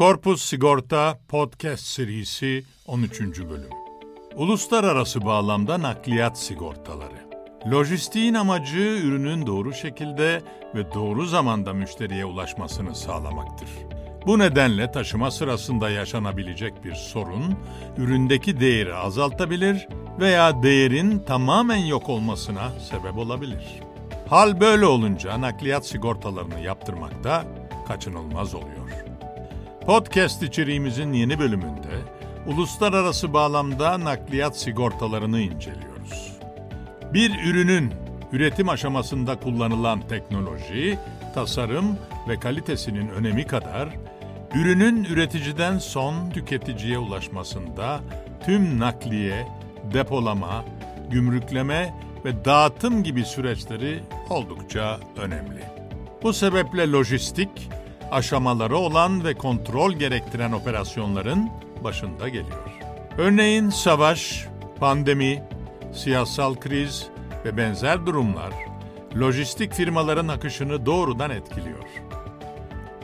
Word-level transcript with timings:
Korpus 0.00 0.42
Sigorta 0.42 1.18
Podcast 1.28 1.86
serisi 1.86 2.64
13. 2.86 3.20
bölüm. 3.20 3.70
Uluslararası 4.36 5.24
bağlamda 5.24 5.82
nakliyat 5.82 6.38
sigortaları. 6.38 7.28
Lojistiğin 7.66 8.34
amacı 8.34 8.78
ürünün 8.78 9.46
doğru 9.46 9.72
şekilde 9.72 10.42
ve 10.74 10.94
doğru 10.94 11.26
zamanda 11.26 11.72
müşteriye 11.72 12.24
ulaşmasını 12.24 12.94
sağlamaktır. 12.94 13.68
Bu 14.26 14.38
nedenle 14.38 14.92
taşıma 14.92 15.30
sırasında 15.30 15.90
yaşanabilecek 15.90 16.84
bir 16.84 16.94
sorun 16.94 17.58
üründeki 17.96 18.60
değeri 18.60 18.94
azaltabilir 18.94 19.88
veya 20.20 20.62
değerin 20.62 21.18
tamamen 21.18 21.84
yok 21.84 22.08
olmasına 22.08 22.70
sebep 22.90 23.18
olabilir. 23.18 23.80
Hal 24.28 24.60
böyle 24.60 24.86
olunca 24.86 25.40
nakliyat 25.40 25.86
sigortalarını 25.86 26.60
yaptırmak 26.60 27.24
da 27.24 27.44
kaçınılmaz 27.88 28.54
oluyor. 28.54 29.09
Podcast 29.86 30.42
içeriğimizin 30.42 31.12
yeni 31.12 31.38
bölümünde 31.38 31.88
uluslararası 32.46 33.32
bağlamda 33.32 34.04
nakliyat 34.04 34.58
sigortalarını 34.58 35.40
inceliyoruz. 35.40 36.38
Bir 37.14 37.44
ürünün 37.44 37.92
üretim 38.32 38.68
aşamasında 38.68 39.40
kullanılan 39.40 40.00
teknoloji, 40.08 40.98
tasarım 41.34 41.98
ve 42.28 42.40
kalitesinin 42.40 43.08
önemi 43.08 43.46
kadar 43.46 43.88
ürünün 44.54 45.04
üreticiden 45.04 45.78
son 45.78 46.30
tüketiciye 46.30 46.98
ulaşmasında 46.98 48.00
tüm 48.46 48.78
nakliye, 48.78 49.46
depolama, 49.94 50.64
gümrükleme 51.10 51.94
ve 52.24 52.44
dağıtım 52.44 53.02
gibi 53.02 53.24
süreçleri 53.24 54.00
oldukça 54.30 55.00
önemli. 55.16 55.60
Bu 56.22 56.32
sebeple 56.32 56.92
lojistik, 56.92 57.70
aşamaları 58.10 58.76
olan 58.76 59.24
ve 59.24 59.34
kontrol 59.34 59.92
gerektiren 59.92 60.52
operasyonların 60.52 61.50
başında 61.84 62.28
geliyor. 62.28 62.70
Örneğin 63.18 63.70
savaş, 63.70 64.46
pandemi, 64.80 65.42
siyasal 65.92 66.54
kriz 66.54 67.08
ve 67.44 67.56
benzer 67.56 68.06
durumlar 68.06 68.52
lojistik 69.18 69.72
firmaların 69.72 70.28
akışını 70.28 70.86
doğrudan 70.86 71.30
etkiliyor. 71.30 71.84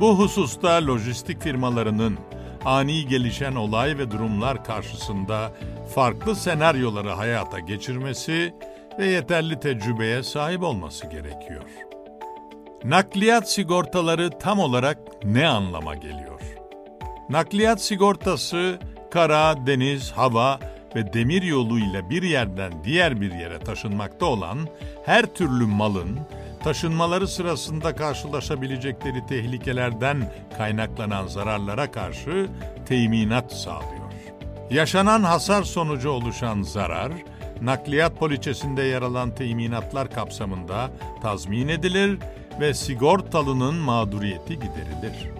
Bu 0.00 0.18
hususta 0.18 0.86
lojistik 0.86 1.42
firmalarının 1.42 2.18
ani 2.64 3.06
gelişen 3.06 3.54
olay 3.54 3.98
ve 3.98 4.10
durumlar 4.10 4.64
karşısında 4.64 5.52
farklı 5.94 6.36
senaryoları 6.36 7.10
hayata 7.10 7.58
geçirmesi 7.60 8.54
ve 8.98 9.06
yeterli 9.06 9.60
tecrübeye 9.60 10.22
sahip 10.22 10.62
olması 10.62 11.06
gerekiyor. 11.06 11.89
Nakliyat 12.84 13.50
sigortaları 13.50 14.30
tam 14.38 14.58
olarak 14.58 14.98
ne 15.24 15.48
anlama 15.48 15.94
geliyor? 15.94 16.40
Nakliyat 17.30 17.82
sigortası 17.82 18.78
kara, 19.10 19.66
deniz, 19.66 20.12
hava 20.12 20.60
ve 20.96 21.12
demir 21.12 21.42
yoluyla 21.42 22.10
bir 22.10 22.22
yerden 22.22 22.72
diğer 22.84 23.20
bir 23.20 23.32
yere 23.32 23.58
taşınmakta 23.58 24.26
olan 24.26 24.58
her 25.04 25.26
türlü 25.26 25.66
malın 25.66 26.18
taşınmaları 26.64 27.28
sırasında 27.28 27.96
karşılaşabilecekleri 27.96 29.26
tehlikelerden 29.26 30.32
kaynaklanan 30.56 31.26
zararlara 31.26 31.90
karşı 31.90 32.46
teminat 32.86 33.52
sağlıyor. 33.52 34.10
Yaşanan 34.70 35.22
hasar 35.22 35.62
sonucu 35.62 36.10
oluşan 36.10 36.62
zarar, 36.62 37.12
nakliyat 37.62 38.18
poliçesinde 38.18 38.82
yer 38.82 39.02
alan 39.02 39.34
teminatlar 39.34 40.10
kapsamında 40.10 40.90
tazmin 41.22 41.68
edilir 41.68 42.18
ve 42.60 42.74
sigortalının 42.74 43.74
mağduriyeti 43.74 44.54
giderilir. 44.54 45.30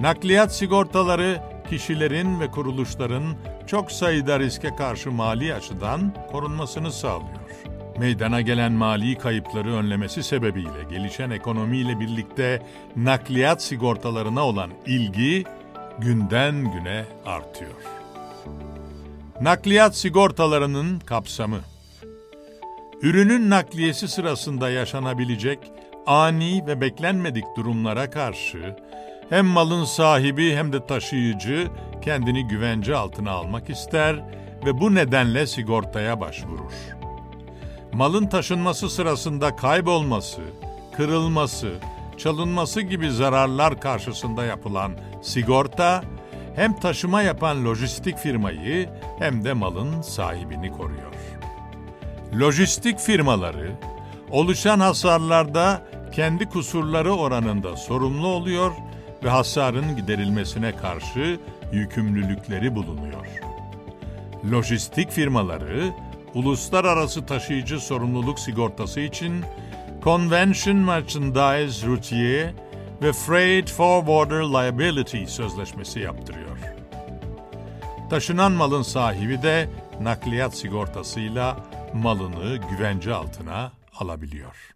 Nakliyat 0.00 0.54
sigortaları 0.54 1.40
kişilerin 1.70 2.40
ve 2.40 2.50
kuruluşların 2.50 3.24
çok 3.66 3.92
sayıda 3.92 4.40
riske 4.40 4.76
karşı 4.76 5.10
mali 5.10 5.54
açıdan 5.54 6.14
korunmasını 6.32 6.92
sağlıyor. 6.92 7.44
Meydana 7.98 8.40
gelen 8.40 8.72
mali 8.72 9.18
kayıpları 9.18 9.72
önlemesi 9.74 10.22
sebebiyle 10.22 10.84
gelişen 10.90 11.30
ekonomiyle 11.30 12.00
birlikte 12.00 12.62
nakliyat 12.96 13.62
sigortalarına 13.62 14.46
olan 14.46 14.70
ilgi 14.86 15.44
günden 15.98 16.72
güne 16.72 17.04
artıyor. 17.26 17.72
Nakliyat 19.40 19.96
sigortalarının 19.96 20.98
kapsamı 20.98 21.60
Ürünün 23.02 23.50
nakliyesi 23.50 24.08
sırasında 24.08 24.70
yaşanabilecek 24.70 25.58
ani 26.06 26.66
ve 26.66 26.80
beklenmedik 26.80 27.44
durumlara 27.56 28.10
karşı 28.10 28.76
hem 29.28 29.46
malın 29.46 29.84
sahibi 29.84 30.54
hem 30.56 30.72
de 30.72 30.86
taşıyıcı 30.86 31.66
kendini 32.02 32.48
güvence 32.48 32.96
altına 32.96 33.30
almak 33.30 33.70
ister 33.70 34.16
ve 34.66 34.80
bu 34.80 34.94
nedenle 34.94 35.46
sigortaya 35.46 36.20
başvurur. 36.20 36.72
Malın 37.92 38.26
taşınması 38.26 38.90
sırasında 38.90 39.56
kaybolması, 39.56 40.40
kırılması, 40.96 41.72
çalınması 42.16 42.80
gibi 42.80 43.10
zararlar 43.10 43.80
karşısında 43.80 44.44
yapılan 44.44 44.92
sigorta 45.22 46.02
hem 46.56 46.80
taşıma 46.80 47.22
yapan 47.22 47.64
lojistik 47.64 48.18
firmayı 48.18 48.88
hem 49.18 49.44
de 49.44 49.52
malın 49.52 50.02
sahibini 50.02 50.72
koruyor. 50.72 51.14
Lojistik 52.40 52.98
firmaları 52.98 53.72
oluşan 54.30 54.80
hasarlarda 54.80 55.82
kendi 56.14 56.48
kusurları 56.48 57.12
oranında 57.12 57.76
sorumlu 57.76 58.26
oluyor 58.26 58.72
ve 59.24 59.28
hasarın 59.28 59.96
giderilmesine 59.96 60.76
karşı 60.76 61.40
yükümlülükleri 61.72 62.74
bulunuyor. 62.74 63.26
Lojistik 64.52 65.10
firmaları 65.10 65.92
uluslararası 66.34 67.26
taşıyıcı 67.26 67.80
sorumluluk 67.80 68.38
sigortası 68.38 69.00
için 69.00 69.44
Convention 70.04 70.76
Merchandise 70.76 71.86
Routier 71.86 72.52
ve 73.02 73.12
Freight 73.12 73.70
Forwarder 73.70 74.42
Liability 74.42 75.24
sözleşmesi 75.24 76.00
yaptırıyor. 76.00 76.58
Taşınan 78.10 78.52
malın 78.52 78.82
sahibi 78.82 79.42
de 79.42 79.68
nakliyat 80.00 80.56
sigortasıyla 80.56 81.56
malını 81.94 82.56
güvence 82.70 83.14
altına 83.14 83.72
alabiliyor. 83.98 84.74